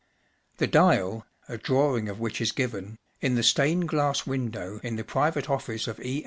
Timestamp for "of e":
5.87-6.19